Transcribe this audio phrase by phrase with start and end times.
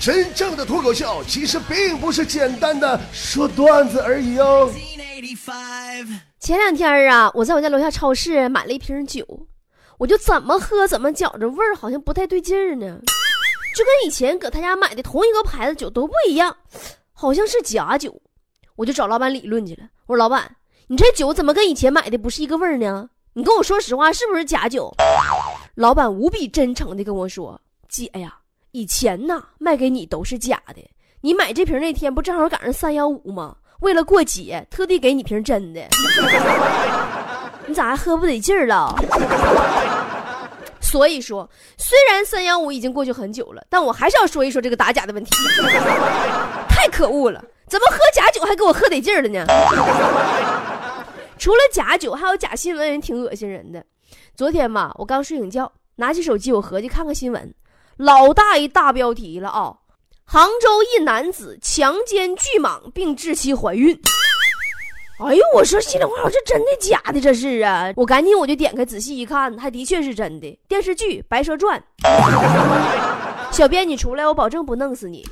[0.00, 4.72] 真正的脱口秀其实并不是简单的说段子而已哦。
[6.38, 9.26] 前两天啊，我在我家楼下超市买了一瓶酒，
[9.98, 12.98] 我就怎么喝怎么觉着味儿好像不太对劲儿呢，
[13.76, 16.56] 就跟以前搁他家买的同一个牌子酒都不一样，
[17.12, 18.22] 好像是假酒。
[18.76, 20.56] 我就找老板理论去了，我说老板，
[20.86, 23.10] 你这酒怎么跟以前买的不是一个味儿呢？
[23.34, 24.90] 你跟我说实话，是不是假酒？
[25.74, 28.38] 老板无比真诚的跟我说：“姐呀。”
[28.72, 30.76] 以前呐，卖给你都是假的。
[31.20, 33.56] 你买这瓶那天不正好赶上三幺五吗？
[33.80, 35.80] 为了过节，特地给你瓶真的。
[37.66, 38.94] 你咋还喝不得劲儿了？
[40.80, 45.30] 所以说，虽然三幺五已经过去很久了，但我还是要说一说这个打假的问题。
[46.68, 47.44] 太可恶了！
[47.68, 49.46] 怎么喝假酒还给我喝得劲儿了呢？
[51.38, 53.84] 除了假酒，还有假新闻，人挺恶心人的。
[54.34, 57.54] 昨天吧，我刚睡醒觉，拿起手机，我合计看看新闻。
[58.00, 59.74] 老大一大标题了啊！
[60.24, 63.94] 杭州一男子强奸巨蟒并致其怀孕。
[65.22, 67.20] 哎呦，我说心里话，我这真的假的？
[67.20, 67.92] 这是啊！
[67.96, 70.58] 我赶紧我就点开仔细一看，还的确是真的。
[70.66, 71.78] 电视剧《白蛇传》。
[73.52, 75.22] 小编你出来，我保证不弄死你。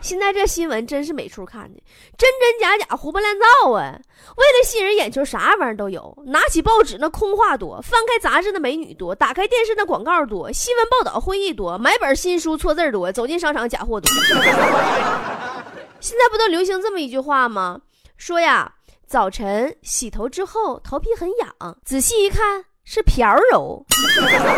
[0.00, 1.82] 现在这新闻真是没处看的，
[2.16, 4.00] 真真假假，胡编乱造啊！
[4.36, 6.16] 为了吸引人眼球，啥玩意儿都有。
[6.26, 14.10] 拿起报纸那空话多，翻开杂志那美女多，打开电视那广告多，新闻报道会议多，买本新书错字多，走进商场假货多。
[16.00, 17.80] 现在不都流行这么一句话吗？
[18.16, 18.72] 说呀，
[19.06, 23.84] 早晨洗头之后头皮很痒，仔细一看是瓢柔。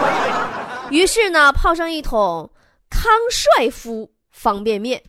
[0.90, 2.48] 于是呢，泡上一桶
[2.88, 4.08] 康帅夫。
[4.32, 5.00] 方便面，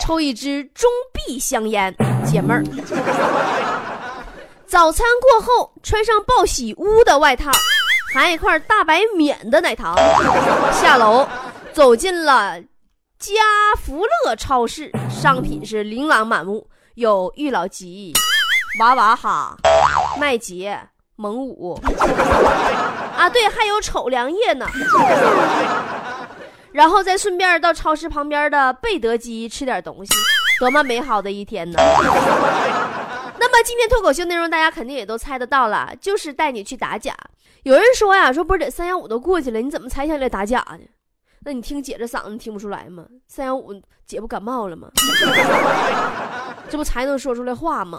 [0.00, 2.64] 抽一支中壁香烟解闷儿。
[4.66, 7.50] 早餐过后，穿上报喜屋的外套，
[8.14, 9.94] 含一块大白免的奶糖，
[10.72, 11.26] 下楼
[11.72, 12.58] 走进了
[13.18, 13.34] 家
[13.84, 18.12] 福乐超市，商品是琳琅满目，有玉老吉、
[18.78, 19.56] 娃娃哈、
[20.18, 20.80] 麦杰、
[21.16, 21.74] 蒙五，
[23.16, 24.66] 啊，对，还有丑良叶呢。
[26.72, 30.12] 然后再顺便到超市旁边的贝德基吃点东西，
[30.58, 31.78] 多么美好的一天呢！
[33.38, 37.14] 那么今天脱口秀内容大家肯定也都猜得到了，就是带你去打假。
[37.64, 40.78] 有人说呀，说不是三幺五都过去了，你怎么才想起来打假呢？
[41.42, 43.04] 那你听姐这嗓子你听不出来吗？
[43.26, 43.74] 三幺五
[44.06, 44.88] 姐不感冒了吗？
[46.68, 47.98] 这不才能说出来话吗？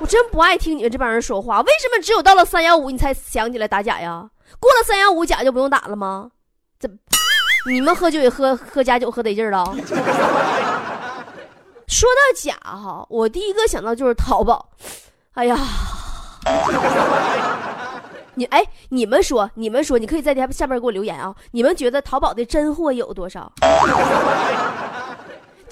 [0.00, 1.60] 我真不爱听你们这帮人说话。
[1.60, 4.30] 为什么只有到了三幺五你才想起来打假呀？
[4.58, 6.30] 过了三幺五假就不用打了吗？
[6.82, 6.98] 怎，
[7.70, 9.64] 你们喝酒也喝喝假酒喝得劲儿了？
[11.86, 14.68] 说到假哈，我第一个想到就是淘宝。
[15.34, 15.56] 哎呀，
[18.34, 21.32] 你哎，你们说，你们说，你可以在下边给我留言啊。
[21.52, 23.52] 你们觉得淘宝的真货有多少？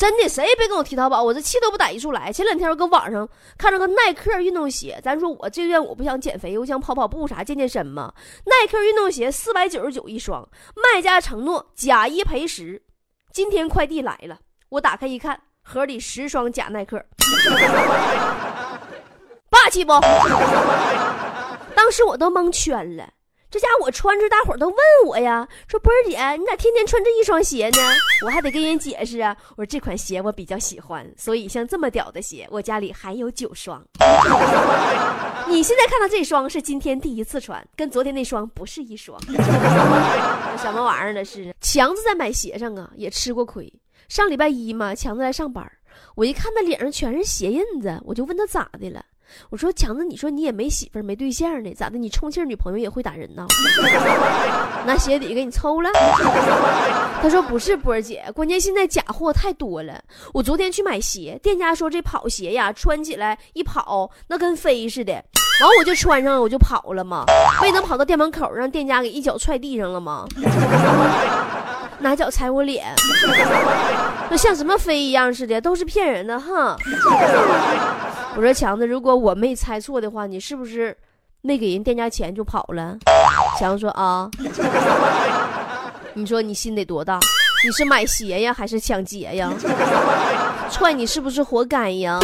[0.00, 2.32] 真的，谁也别跟我提淘宝，我这气都不打一处来。
[2.32, 3.28] 前两天我搁网上
[3.58, 8.10] 看着个耐克运动鞋，咱说我这段我不想减肥，我想跑跑步啥健健身嘛。
[8.46, 12.80] 耐克运动鞋四百九十九一双，卖家承诺假一赔十。
[13.30, 14.38] 今天快递来了，
[14.70, 17.04] 我打开一看，盒里十双假耐克，
[19.50, 19.92] 霸气不？
[21.76, 23.06] 当时我都蒙圈了。
[23.50, 27.78] 这家我穿着，大伙都问我呀，说波儿姐，你咋天天穿这一双鞋呢？
[28.24, 33.84] 我还得跟人解释啊，我说这款鞋我比较喜欢，所以像这么屌的鞋，我家里还有九双。
[35.48, 39.20] 你现在看到这双是今天第一次穿，跟昨天那双不是一双。
[40.56, 41.24] 什么玩意儿呢？
[41.24, 43.72] 是强子在买鞋上啊，也吃过亏。
[44.08, 45.68] 上礼拜一嘛，强子来上班，
[46.14, 49.04] 我一看他脸上全是鞋印子，我就问他咋的了。
[49.50, 51.98] 我说强子，你说你也没媳妇没对象呢，咋的？
[51.98, 53.46] 你充气女朋友也会打人呢？
[54.86, 55.91] 拿鞋底给你抽了？
[57.22, 60.00] 他说不是波儿姐，关键现在假货太多了。
[60.32, 67.24] 我昨天去买鞋，店家说这跑鞋呀，穿起来一跑那跟飞似的，完我就穿上了，我就跑了嘛，
[67.60, 70.26] 没能跑到店门口，让店家给一脚踹地上了吗？
[72.00, 72.86] 拿脚踩我脸，
[74.30, 76.74] 那像什么飞一样似的，都是骗人的哈。
[78.36, 80.97] 我说强子，如果我没猜错的话，你是不是
[81.41, 82.97] 没给人店家钱就跑了？
[83.59, 84.30] 强子说啊，
[86.15, 87.18] 你说你心得多大？
[87.65, 89.53] 你是买鞋呀，还是抢劫呀？
[90.71, 92.18] 踹你是不是活该呀？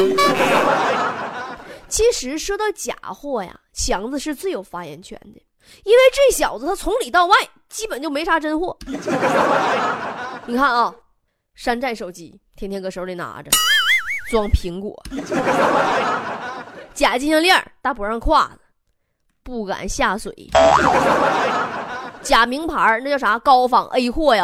[1.88, 5.40] 其实说到假货呀，强子是最有发言权的，
[5.84, 7.36] 因为这小子他从里到外
[7.68, 8.76] 基本就没啥真货。
[10.46, 10.94] 你看啊，
[11.54, 13.50] 山寨手机天天搁手里拿着。
[14.28, 15.00] 装苹果，
[16.94, 18.58] 假金项链，大脖上挎着，
[19.42, 20.32] 不敢下水。
[22.22, 24.42] 假名牌那叫啥高仿 A 货呀？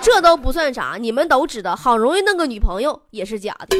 [0.00, 3.76] 这都不算啥，你们都知道，好容易弄个女朋友也是假的。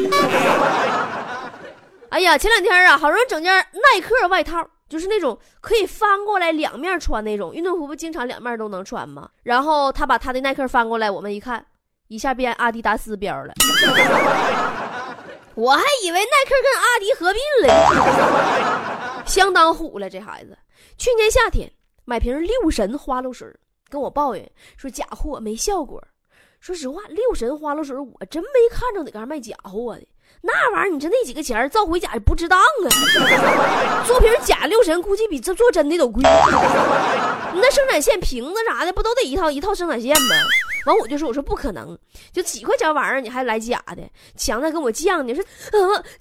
[2.11, 9.31] 哎呀，前两天啊，好容易整件耐克外套，就是那种可以翻过来两面穿那种运动服，不经常两面都能穿吗？
[9.43, 11.65] 然后他把他的耐克翻过来，我们一看，
[12.13, 13.55] 一下变阿迪达斯标了。
[15.55, 20.57] 我还以为耐克跟阿迪合并了， 相当虎了这孩子。
[20.99, 21.73] 去年夏天
[22.05, 23.49] 买瓶六神花露水，
[23.89, 26.03] 跟我抱怨说假货没效果。
[26.61, 30.07] 说实话，六神花露水我真没看着哪嘎卖假货的。
[30.45, 34.05] 那玩意儿，你这那几个钱儿造回假不值当啊！
[34.05, 36.23] 做瓶假六神估计比这做真的都贵。
[37.55, 40.37] 你那生产线瓶子啥的不都得一套一套生产线吗？
[40.85, 41.97] 完我就说我说不可能，
[42.33, 44.03] 就几块钱玩意儿你还来假的，
[44.37, 45.45] 强子跟我犟呢，说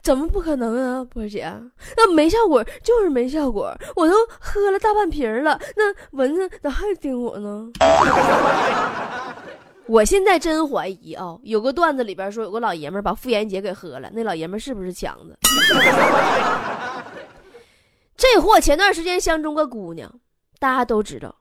[0.03, 1.51] 怎么不可能啊，波姐，
[1.97, 7.71] 那没效果就是没效果，我都喝了大半瓶了，那蚊子咋还叮我呢？
[9.91, 15.37] 我现在真怀疑啊，有个段子里边说有个老爷们把妇炎洁给喝了，那老爷们是不是强子？
[18.15, 20.09] 这货前段时间相中个姑娘，
[20.59, 21.35] 大家都知道，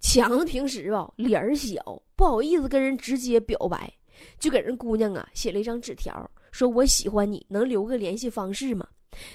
[0.00, 3.92] 强子平时吧脸儿小，不好意思跟人直接表白，
[4.40, 8.84] 就给人姑娘啊写了一张纸条，说我喜欢你，能留个联系方式吗？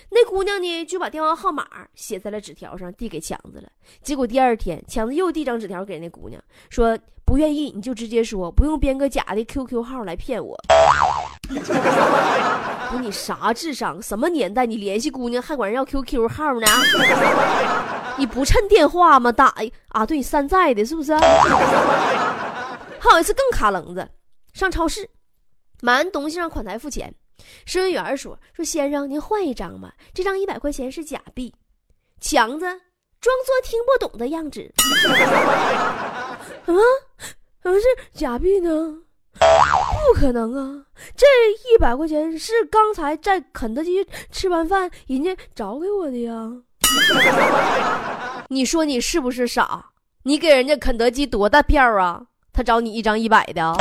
[0.10, 3.68] 那姑娘呢就把电话号码写在了纸条上，递给强子了。
[4.02, 10.58] 结果第二天，强子又递张纸条给那姑娘，说不愿意你就直接说，不用编个假的 QQ 号来骗我。
[12.92, 14.02] 不，你啥智商？
[14.02, 14.66] 什么年代？
[14.66, 16.68] 你联系姑娘还管人要 QQ 号呢？
[18.18, 19.32] 你不趁电话吗？
[19.32, 19.54] 打
[19.90, 20.06] 啊？
[20.06, 21.16] 对，山寨的，是不是？
[21.16, 24.08] 还有一次更卡棱子，
[24.54, 25.10] 上超市
[25.82, 27.14] 买完东西让款台付钱。
[27.66, 31.54] 收银员说：“说先生，您换一张吧，这张一百块钱是假币。”
[32.20, 32.66] 强子
[33.20, 34.72] 装作听不懂的样子
[36.66, 36.82] ：“什 么？
[37.64, 38.96] 怎么是假币呢？
[39.40, 40.86] 不可能啊！
[41.16, 46.52] 这一百块钱是刚才在肯德基吃完饭人家找给我的呀！
[48.50, 49.86] 你说你是不是傻？
[50.24, 52.22] 你给人家肯德基多大票啊？
[52.54, 53.74] 他找你一张一百的，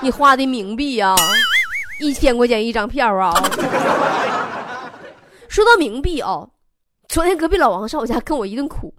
[0.00, 1.14] 你花的冥币呀？”
[2.00, 3.32] 一千块钱一张票啊！
[5.48, 6.46] 说到冥币啊，
[7.08, 8.94] 昨天隔壁老王上我家跟我一顿哭，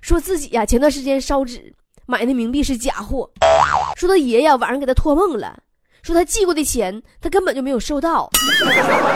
[0.00, 1.72] 说自己呀前段时间烧纸
[2.06, 3.30] 买的冥币是假货，
[3.96, 5.56] 说他爷爷晚上给他托梦了，
[6.02, 8.28] 说他寄过的钱他根本就没有收到。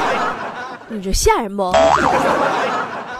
[0.88, 1.72] 你说吓人不？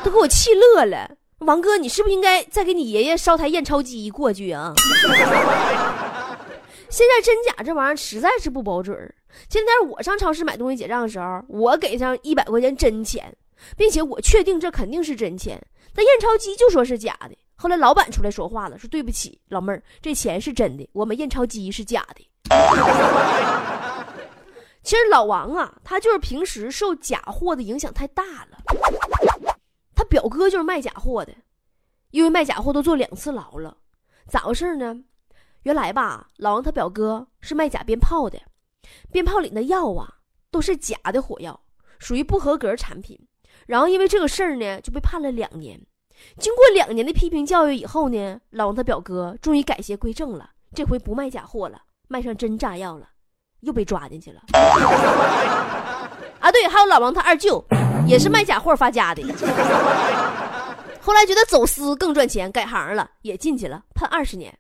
[0.05, 1.11] 都给我气乐了。
[1.39, 4.73] 王哥，你是不是应该再给你爷爷烧台验钞机过去啊？
[6.89, 9.13] 现在真假这玩意儿实在是不保准儿。
[9.49, 13.35] 现在我上超市买东西结账的时候，我给上一百块钱真钱，
[13.77, 15.61] 并且我确定这肯定是真钱，
[15.95, 17.31] 但验钞机就说是假的。
[17.57, 22.29] 后来老板出来说话了，说对不起，老妹儿，这钱是真的，我们验钞机是假的。
[24.83, 28.59] 其实老王啊，他就是平时受假货的影响太大了。
[29.95, 31.33] 他表哥就是卖假货的，
[32.11, 33.77] 因为卖假货都坐两次牢了。
[34.29, 35.01] 咋回事呢？
[35.63, 38.39] 原来吧，老王他表哥是卖假鞭炮的，
[39.11, 40.09] 鞭炮里的药啊
[40.51, 41.59] 都是假的火药，
[41.99, 43.19] 属于不合格产品。
[43.67, 45.81] 然后因为这个事儿呢，就被判了两年。
[46.39, 53.09] 经过两年的批评教育以后呢，老王他表哥终于改邪归正了，这回不卖假货了，卖上真炸药了，
[53.61, 54.41] 又被抓进去了。
[56.41, 57.65] 啊，对，还有老王他二舅，
[58.07, 59.23] 也是卖假货发家的。
[61.01, 64.57] 后来觉得走私更赚钱，改行了，也进去了，判二十年。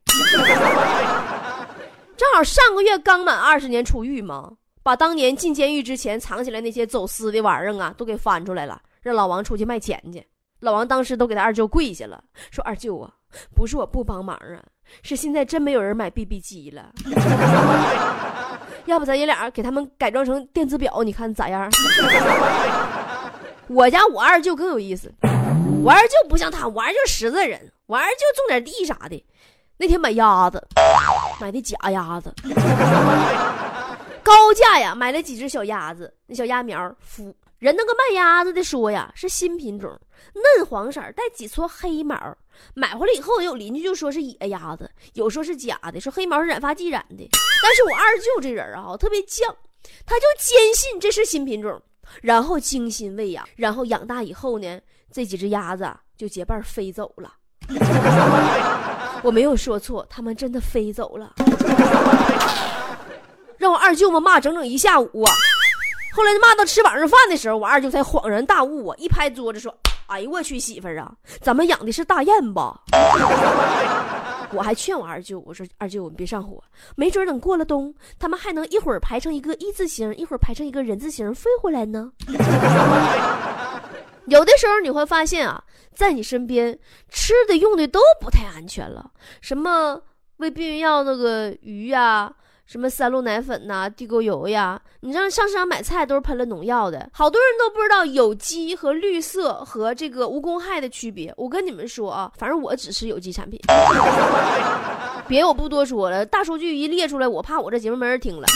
[2.17, 4.53] 正好上个月刚满二十年出狱嘛，
[4.83, 10.25] 把当年进监狱之前藏起来那些走私的玩意儿啊，都给翻出来了，让老王出去卖钱去。
[10.61, 13.11] 老王当时都给他二舅跪下了，说：“二舅啊，
[13.55, 14.63] 不是我不帮忙啊，
[15.03, 16.91] 是现在真没有人买 BB 机了。
[18.87, 21.69] 要不咱爷俩给他们改装成电子表，你看咋样？”
[23.69, 25.13] 我家我二舅更有意思。
[25.83, 29.23] 我二舅不像他，我二舅实在人，我二舅种点地啥的。
[29.77, 30.63] 那天买鸭子，
[31.41, 32.33] 买的假鸭子，
[34.23, 37.33] 高价呀，买了几只小鸭子，那小鸭苗孵。
[37.59, 39.91] 人那个卖鸭子的说呀，是新品种，
[40.35, 42.17] 嫩黄色，带几撮黑毛。
[42.75, 47.29] 买回来以后，有邻居就说是野鸭子，有说是假的，说黑毛是染发剂染的。
[47.63, 49.55] 但是我二舅这人啊，特别犟，
[50.05, 51.81] 他就坚信这是新品种，
[52.23, 54.81] 然后精心喂养，然后养大以后呢。
[55.13, 57.33] 这几只鸭子就结伴飞走了，
[59.25, 61.33] 我没有说错，他们真的飞走了，
[63.57, 65.23] 让我二舅们骂整整一下午。
[65.23, 65.33] 啊。
[66.15, 69.75] 后来骂到吃晚上饭的时候，我二舅才恍然大悟啊，一拍桌子说
[70.07, 72.79] ：“哎呦我去，媳妇儿啊，咱们养的是大雁吧？
[74.53, 76.63] 我还劝我二舅，我说二舅，你别上火，
[76.95, 82.13] 没准等过了冬，他们还能一会儿排成一个一字形，一会儿排成一个人字形飞回来呢。
[84.27, 85.63] 有的时候你会发现啊，
[85.95, 86.79] 在你身边
[87.11, 90.01] 吃的用的都不太安全了，什么
[90.39, 92.33] 喂避孕药那个鱼呀。
[92.67, 94.81] 什么三鹿奶粉呐，地沟油呀？
[95.01, 101.31] 你让上市场买菜都是喷了农药的，好多人都不知道有机和绿色和这个无公害的区别。
[101.37, 103.61] 我跟你们说啊，反正我只吃有机产品，
[105.29, 106.25] 别我不多说了。
[106.25, 108.47] 大数据一列出来，我怕我这节目没人听了。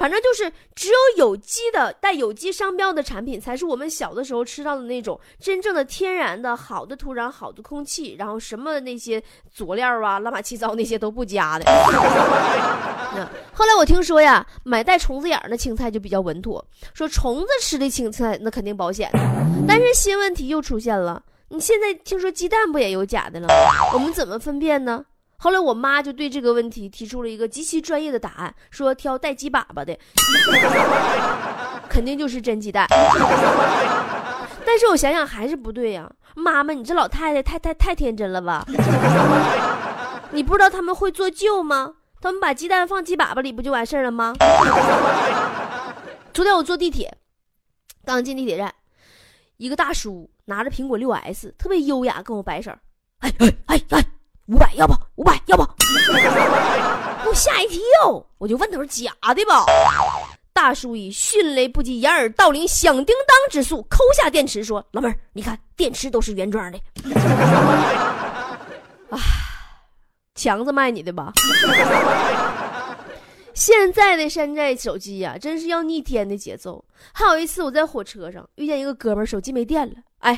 [0.00, 11.66] 反正就是只有有机的带有机商标的产品，才是我们小的时候吃到的那种真正的天然的好的土壤、好的空气，然后什么那些佐料啊、乱七八糟那些都不加的。
[11.66, 16.64] 那 后来我听说呀，买带虫子眼儿的青菜就比较稳妥，
[16.94, 19.10] 说虫子吃的青菜那肯定保险。
[19.68, 23.48] 但是新问题又出现了，你现在听说鸡蛋不也有假的了？
[23.92, 25.04] 我们怎么分辨呢？
[25.42, 29.98] 后来我妈就对这个问题提出了一个极其专业的答案，说挑带鸡粑粑的，
[31.88, 32.86] 肯定就是真鸡蛋。
[34.66, 38.66] 但是我想想还是不对呀，妈妈，你这老太太太太太天真了吧？
[40.32, 41.94] 你不知道他们会做旧吗？
[42.20, 44.34] 他们把鸡蛋放鸡粑粑里不就完事儿了吗？
[46.34, 47.16] 昨天我坐地铁，
[48.04, 48.74] 刚进地铁站，
[49.56, 52.70] 一个大叔拿着苹果六 S，特别优雅跟我摆手，
[53.20, 54.04] 哎哎哎哎。
[54.50, 54.92] 五百要不？
[55.14, 55.64] 五百要不？
[57.22, 57.80] 给我吓一跳，
[58.38, 59.64] 我就问他说：“假的吧？”
[60.52, 66.80] 大叔以迅雷不及掩耳盗铃、响叮当之速抠下电池，说：“老妹儿，你看电池都是原装的。
[69.10, 69.20] ”啊，
[70.34, 71.32] 强子卖你的吧？
[73.54, 76.84] 现在的山寨手机呀，真是要逆天的节奏。
[77.12, 80.36] 还有一次，我在火车上遇见一个哥们，手机没电了，哎，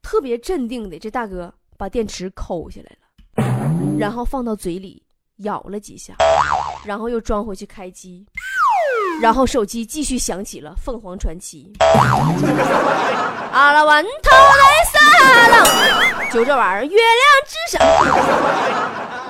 [0.00, 3.05] 特别镇定的这大哥把电池抠下来了。
[3.98, 5.02] 然后放到嘴里
[5.38, 6.14] 咬了几下，
[6.84, 8.26] 然后又装回去开机，
[9.20, 11.72] 然后手机继续响起了《凤凰传奇》。
[13.52, 14.98] 阿拉万头来撒
[15.48, 17.80] 浪，就这玩意儿，月亮之上。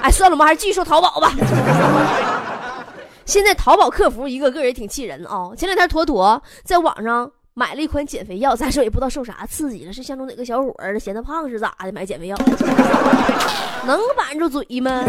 [0.03, 1.33] 哎，算了，我们还是继续说淘宝吧。
[3.25, 5.51] 现在淘宝客服一个个也挺气人啊！
[5.57, 7.31] 前两天坨坨在网上。
[7.59, 11.91] 买了一款减肥药，咱说也不知道受啥刺激了，是相中哪个小伙儿嫌他胖是咋的？
[11.91, 12.37] 买减肥药，
[13.87, 15.03] 能板住嘴吗？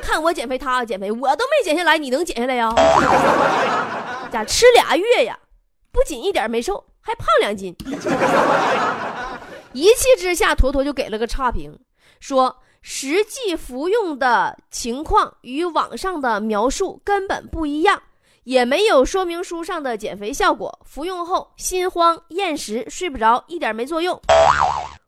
[0.00, 2.72] 看我减肥，他减肥，我都没减下来，你能减下来呀？
[4.30, 5.36] 咋吃俩月呀？
[5.90, 7.74] 不仅一点没瘦，还胖两斤。
[9.72, 11.76] 一气之下，坨坨就给了个差评，
[12.20, 18.00] 说实际服用的情况与网上的描述根本不一样。
[18.44, 24.20] 也没有说明书上的减肥效果，服用后心慌、厌食、睡不着，一点没作用。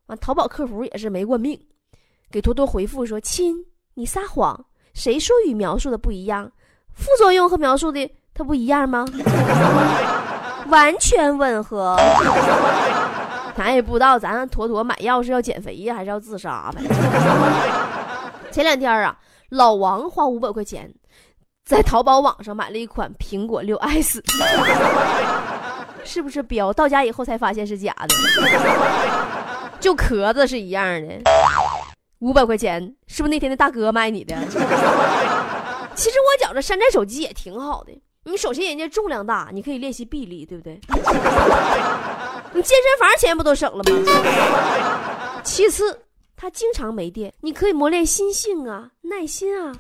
[0.07, 1.61] 完，淘宝客服也是没过命，
[2.31, 3.55] 给多多回复说：“亲，
[3.95, 4.65] 你撒谎，
[4.95, 6.51] 谁说与描述的不一样？
[6.95, 9.05] 副作用和描述的它不一样吗？
[10.69, 11.97] 完全吻合。
[13.55, 16.83] 咱也不知道，咱坨坨买药是要减肥呀，还是要自杀呗？
[18.51, 19.19] 前两天啊，
[19.51, 20.91] 老王花五百块钱。”
[21.67, 24.23] 在淘宝网上买了一款苹果六 S，
[26.05, 26.73] 是不是标？
[26.73, 28.15] 到家以后才发现是假的，
[29.81, 31.23] 就壳子是一样的。
[32.21, 34.37] 五百块钱，是不是那天的大哥卖你的？
[35.97, 37.91] 其实我觉着山寨手机也挺好的。
[38.23, 40.81] 你首先人家重量大，你可以练习臂力，对不对？
[42.55, 45.43] 你健身房钱不都省了吗？
[45.43, 46.01] 其次，
[46.37, 49.73] 它经常没电，你可以磨练心性啊，耐心啊。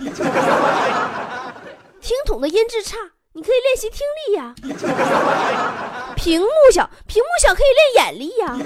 [2.06, 2.96] 听筒的音质差，
[3.32, 4.54] 你可以练习听力呀。
[6.14, 8.56] 屏幕小，屏幕小可以练眼力呀。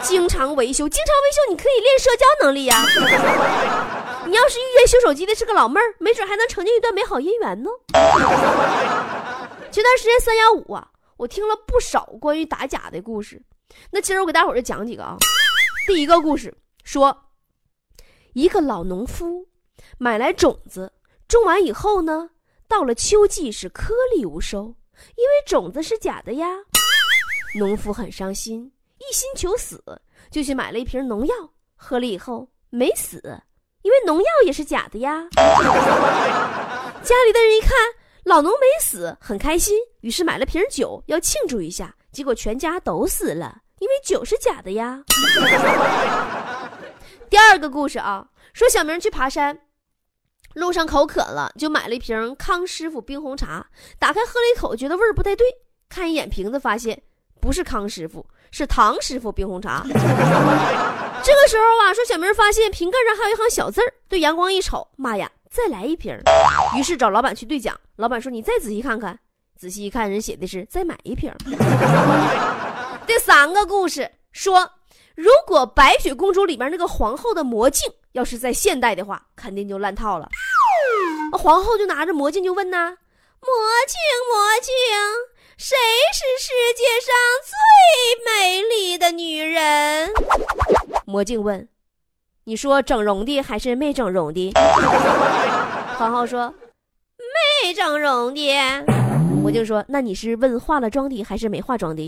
[0.00, 2.80] 经常维修，经常维修，你可以练社交能力呀。
[4.24, 7.68] 你要是遇见修手机的是个老妹儿，没准还能成就一段美好姻缘呢。
[9.72, 10.86] 前段时间三幺五啊，
[11.16, 13.42] 我听了不少关于打假的故事。
[13.90, 15.16] 那今儿我给大伙儿就讲几个啊。
[15.88, 17.24] 第一个故事说，
[18.34, 19.44] 一个老农夫
[19.98, 20.92] 买来种子。
[21.28, 22.30] 种完以后呢，
[22.68, 24.74] 到了秋季是颗粒无收，
[25.16, 26.46] 因为种子是假的呀。
[27.58, 29.82] 农夫很伤心，一心求死，
[30.30, 31.34] 就去买了一瓶农药，
[31.76, 33.42] 喝了以后没死，
[33.82, 35.26] 因为农药也是假的呀。
[37.02, 37.70] 家里的人一看
[38.24, 45.02] 老农没死，很开心，于是买了瓶酒要庆祝一下，结果全家都死了，因为酒是假的呀。
[47.28, 49.58] 第二个故事啊，说小明去爬山。
[50.54, 53.66] 路上口渴了，就买了一瓶康师傅冰红茶。
[53.98, 55.46] 打开喝了一口，觉得味儿不太对，
[55.88, 57.02] 看一眼瓶子，发现
[57.40, 59.82] 不是康师傅，是唐师傅冰红茶。
[61.24, 66.16] 这个时候啊，说小明发现瓶盖上还有一行小字儿，对阳光一瞅，妈呀，再来一瓶。
[66.76, 69.18] 于是找老板去兑奖，老板说你再仔细看看，
[69.56, 71.32] 仔细一看，人写的是再买一瓶。
[73.06, 74.68] 第三个故事说，
[75.14, 80.28] 如果白雪公主里面那个皇后的魔镜要是在现代的话，肯定就烂套了。
[81.32, 82.96] 皇后就拿着魔镜就问呐
[83.40, 83.48] ：“魔
[83.88, 83.98] 镜，
[84.30, 84.72] 魔镜，
[85.56, 85.76] 谁
[86.12, 87.14] 是世界上
[87.48, 87.54] 最
[88.26, 90.10] 美丽的女人？”
[91.06, 91.66] 魔镜问
[92.44, 94.52] ：“你说整容的还是没整容的？”
[95.96, 96.52] 皇后说
[97.64, 98.84] ：“没整容的。”
[99.42, 102.06] 魔镜说：“那你是问化了妆的还是没化妆的？”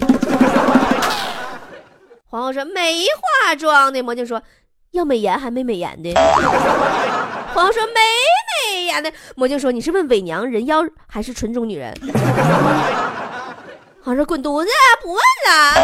[2.26, 3.04] 皇后说：“没
[3.42, 4.42] 化妆的。”魔镜说
[4.94, 6.12] ：“要美颜还没美颜的？”
[7.54, 8.00] 皇后说：“没
[8.72, 11.94] 美颜的。”魔镜说：“你是问伪娘人妖还是纯种女人？”
[14.02, 14.70] 皇上说：“滚犊子，
[15.02, 15.74] 不问了，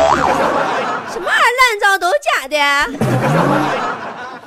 [1.11, 2.57] 什么玩意儿烂糟都是假的。”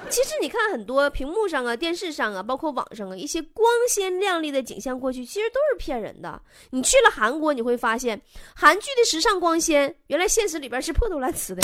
[0.10, 6.40] 其实你看很多屏幕上啊、电视上啊，包括网上啊，一些光鲜亮丽的景象，过去其实都是骗人的。
[6.70, 8.22] 你去了韩国，你会发现
[8.54, 11.64] 韩剧的时尚光鲜，原来现实里边是破铜烂瓷的。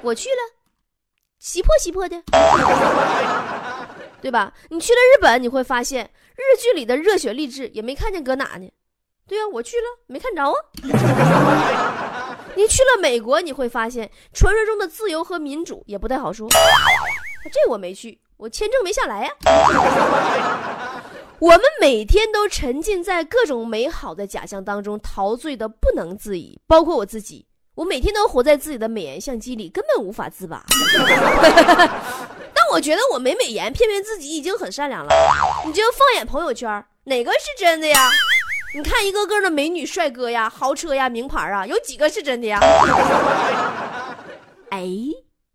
[0.00, 0.36] 我去了，
[1.42, 2.22] 稀破稀破的，
[4.20, 4.54] 对吧？
[4.70, 8.70] 你去了日本，你会发现日剧里的热血励志也没看见搁哪呢。
[9.26, 10.54] 对呀，我去了，没看着啊。
[12.54, 16.48] 你去了美国，你会发现传说中的自由和民主也不太好说。
[17.52, 19.32] 这我没去，我签证没下来呀。
[21.40, 26.60] 我们每天都沉浸在各种美好的假象当中，陶醉的不能自已。
[26.68, 27.44] 包括我自己，
[27.74, 30.62] 我每天都活在自己的美颜相机里，根本无法自拔。
[32.54, 35.14] 但我觉得我没美颜，骗骗自己已经很善良了。
[35.64, 38.10] 你就放眼朋友圈，哪个是真的呀？
[38.74, 42.60] 你看一个个的美女帅哥呀，豪车呀，名牌啊，有几个是真的呀？
[44.68, 44.86] 哎，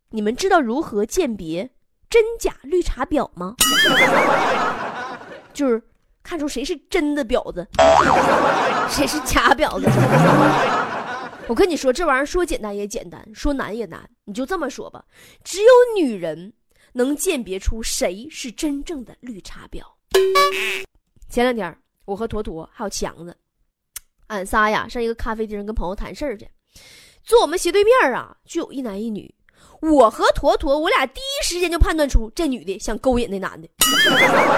[0.09, 1.69] 你们知道如何鉴别
[2.09, 3.53] 真假绿茶婊吗？
[5.53, 5.79] 就是
[6.23, 7.67] 看出谁是真的婊子，
[8.89, 9.87] 谁是假婊子。
[11.47, 14.09] 我跟你说，这玩意儿说简单也简单，说难也难。
[14.25, 15.03] 你就这么说吧，
[15.43, 16.53] 只有女人
[16.93, 19.81] 能鉴别出谁是真正的绿茶婊。
[21.29, 21.77] 前两天。
[22.05, 23.35] 我和坨坨还有强子，
[24.27, 26.47] 俺仨呀上一个咖啡厅跟朋友谈事儿去。
[27.21, 29.35] 坐我们斜对面啊，就有一男一女。
[29.81, 33.67] 我和坨坨，我俩第一时间就判断出这女的想勾引那男的。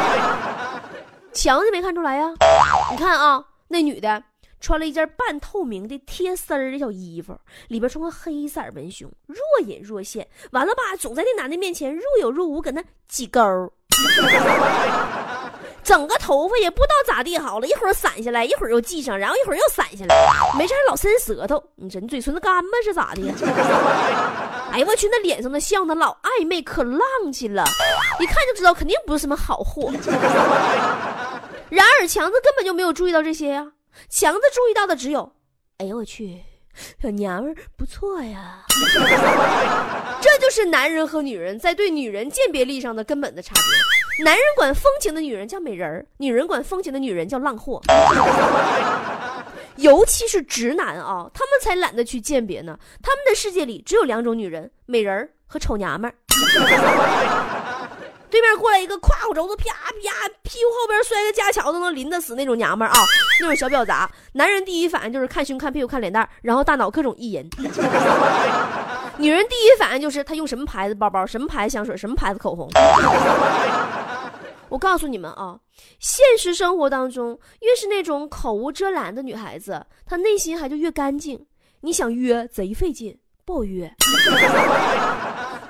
[1.34, 2.32] 强子没看出来呀？
[2.92, 4.24] 你看啊，那女的
[4.60, 10.28] 穿了一件半透明的贴丝儿的小衣服，里边穿个黑色文胸，若隐若现。
[10.52, 13.40] 完了吧，总在那男的面前若有若无，搁那挤勾。
[15.82, 20.16] 整个头发也不知道咋地好了，一会儿散下来，一会儿又系上，然后一会儿又散下来，
[20.56, 21.62] 没事老伸舌头。
[21.76, 22.70] 你说你嘴唇子干吗？
[22.84, 23.34] 是咋的呀？
[24.72, 27.02] 哎呀我去，那脸上的笑的，老暧昧，可浪
[27.34, 27.64] 气了，
[28.20, 29.92] 一看就知道肯定不是什么好货。
[31.70, 33.68] 然而强子根本就没有注意到这些呀，
[34.08, 35.32] 强子注意到的只有，
[35.78, 36.42] 哎呦我去，
[37.02, 38.64] 小娘们不错呀。
[40.22, 44.24] 这就是男人和女人在对女人鉴别力上的根本的差别。
[44.26, 47.82] 男人管风情的女人叫美人儿，女人管风情的女人叫浪货。
[49.78, 52.78] 尤其是直男啊，他们才懒得去鉴别呢。
[53.02, 56.16] 他们的世界里只有两种女人：美人儿和丑娘们儿。
[58.30, 63.00] 对面过来一个胯骨轴子啪啪，屁股后边摔个架桥都能淋得死那种娘们儿啊，
[63.42, 64.10] 那种小婊砸。
[64.34, 67.50] 男人第一反应就是看胸、看屁股、看脸蛋，然后大脑各种意淫。
[69.18, 72.70] 女人第一反应就是她用什么牌子包包、什么牌子香水、什么牌子口红。
[74.70, 75.58] 我告诉你们啊，
[76.00, 81.46] 现实生活当中，越是那种口无遮拦的女孩子，她内心还就越干净。
[81.82, 83.84] 你想约贼费劲，不好约。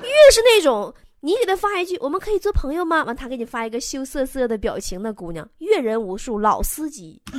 [0.02, 7.22] 越是那种你给他发一句“我们可以做朋友吗”，完他给你发一个羞涩涩的表情那姑娘，阅人无数，老司机。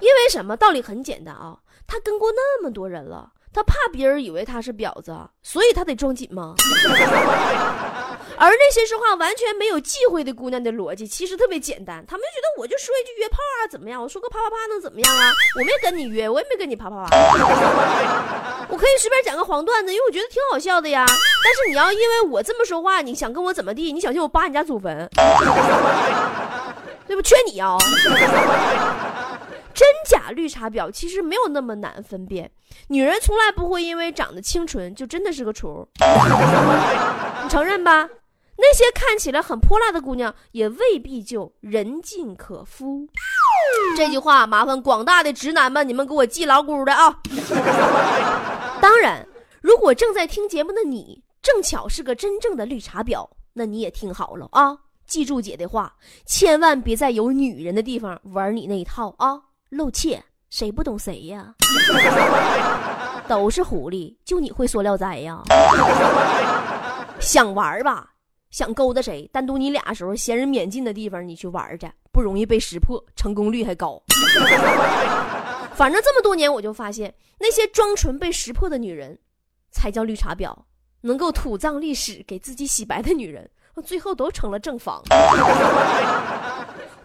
[0.00, 0.56] 因为什么？
[0.56, 6.54] 道理很简单啊，他跟过那么多人了，他怕别人以为他是婊子，所以他得装紧吗？
[8.38, 14.00] 而那些说话完全没有忌讳的姑娘的逻辑其实特别简单，她们就觉得我就说一句约炮啊，怎么样？
[14.02, 15.30] 我说个啪啪啪能怎么样啊？
[15.58, 17.10] 我没跟你约，我也没跟你啪啪啪，
[18.70, 21.04] 我可以随便讲个黄段子，因为我觉得挺好笑的呀。
[21.06, 23.92] 但是你要因为我这么说话，你想跟我怎么地？
[23.92, 25.06] 你小心我扒你家祖坟，
[27.06, 27.20] 对不？
[27.20, 27.76] 缺你啊！
[29.80, 32.50] 真假绿茶婊其实没有那么难分辨，
[32.88, 35.88] 女人从来不会因为长得清纯就真的是个雏，
[37.42, 38.06] 你承认吧？
[38.58, 43.08] 那些看起来很泼辣的姑娘，也未必就人尽可夫。
[43.96, 47.18] 这句话麻烦广大的直男们，你们给我记牢咕的啊！
[48.82, 49.26] 当然，
[49.62, 54.76] 如果正在听节目的你，正巧是个真正的绿茶婊，那你也听好了啊！
[55.06, 55.94] 记住姐的话，
[56.26, 59.40] 千万别在有女人的地方玩你那一套啊！
[59.70, 61.54] 露怯，谁不懂谁呀？
[63.28, 65.42] 都是狐狸，就你会说聊斋呀？
[67.20, 68.10] 想玩吧？
[68.50, 69.28] 想勾搭谁？
[69.32, 74.02] 单独你俩时候，闲人免进的地方，你去玩去，不容易被识破，成功率还高。
[75.74, 79.16] 反正这么多年，我就发现那些装纯被识破的女人，
[79.70, 80.52] 才叫绿茶婊。
[81.02, 83.48] 能够土葬历史、给自己洗白的女人，
[83.84, 85.02] 最后都成了正房。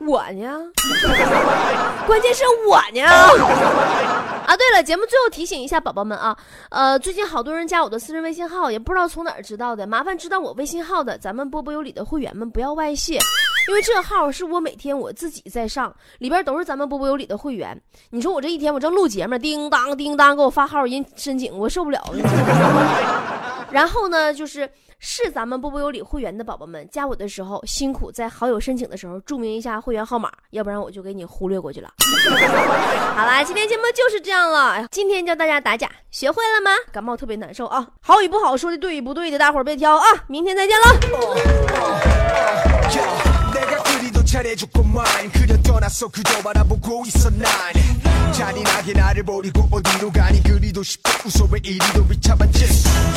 [0.05, 0.71] 我呢？
[2.05, 3.01] 关键是我呢！
[4.45, 6.37] 啊，对了，节目最后提醒一下宝宝们啊，
[6.69, 13.19] 呃，最近好多人加我的私人微信号，也不知道从哪儿知道的，麻烦知道我微信号的，咱们波波有理的会员们不要外泄，
[13.67, 17.75] 因为这号是我每天我自己在上，里边都是咱们波波有理的会员。
[18.11, 22.21] 你说我这一天我正录节目，叮当叮当给我发号人申请，我受不了了。
[23.71, 24.69] 然后呢，就是。
[24.99, 31.93] 是咱们波波有理会员的宝宝们加我的时候，辛苦在好友申请的时候注明一下会员号码，要不然我就给你忽略过去了。
[33.15, 34.87] 好啦，今天节目就是这样了。
[34.91, 36.71] 今天教大家打假，学会了吗？
[36.91, 40.05] 感冒特别难受啊，好与不好说的对与不对的，大伙儿别挑啊。
[40.27, 40.85] 明天再见了。
[44.25, 45.31] 잘해줬구만.
[45.31, 47.45] 그려 떠났어 그저 바라보고 있어 난.
[48.33, 50.43] 잔인하게 나를 버리고 어디로 가니?
[50.43, 51.09] 그리도 싶어.
[51.25, 52.67] 웃어 왜 이리도 비참한 짓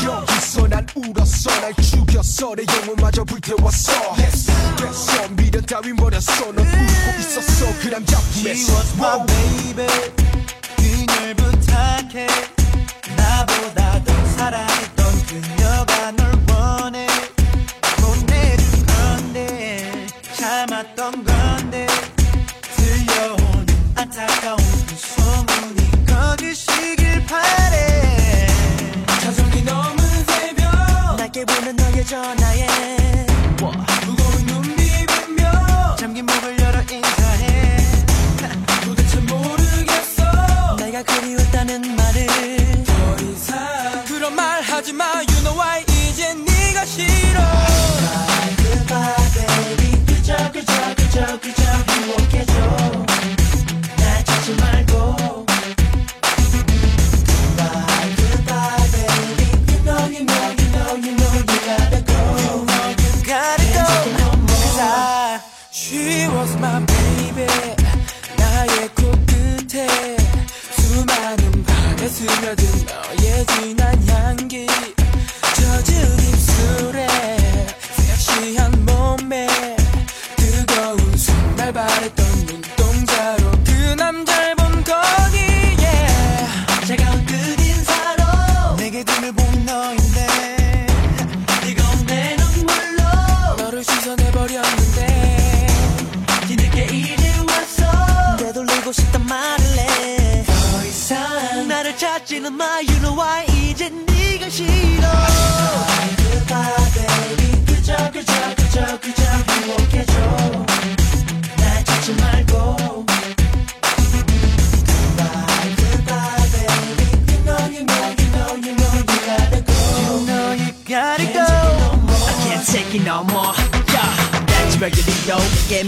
[0.05, 1.61] 여기서 난 울었어.
[1.61, 2.55] 날 죽였어.
[2.55, 3.93] 내 영혼마저 불태웠어.
[4.17, 5.29] 됐어.
[5.31, 6.53] 미련 따윈 버렸어.
[6.53, 7.67] 넌 울고 있었어.
[7.81, 9.87] 그 남자 품에 She was my baby.
[10.77, 12.27] 그녀를 부탁해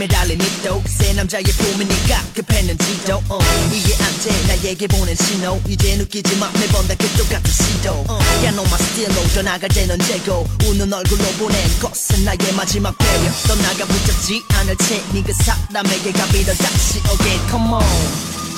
[0.00, 3.22] 내게 매달린 니도 새 남자의 꿈이니까 급했는지도.
[3.30, 3.76] uh.
[3.76, 5.60] 이게 안돼 나에게 보낸 신호.
[5.68, 8.04] 이제 느끼지만 매번 다 그쪽 같은 시도.
[8.08, 8.46] uh.
[8.46, 13.30] 야 너만 스틸로 떠나갈 땐 언제고 웃는 얼굴로 보낸 것은 나의 마지막 배려.
[13.46, 17.48] 떠나가 붙잡지 않을 테니 그 사람에게 가비려 다시 again.
[17.50, 17.84] Come on.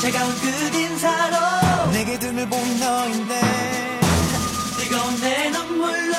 [0.01, 3.41] 차가운 끝인사로 내게 등을 본 너인데.
[4.79, 6.13] 뜨거운 내 눈물로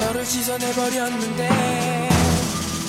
[0.00, 2.09] 너를 씻어내버렸는데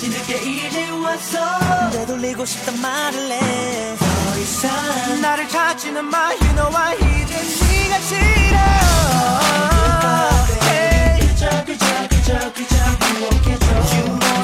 [0.01, 7.35] 뒤늦게 이제 왔어 되돌리고 싶단 말을 해더 이상 나를 찾지는 마 You know I 이제
[7.35, 8.57] 네가 싫어
[11.19, 12.75] 그저 그저 그저 그저
[13.19, 14.40] 유혹해줘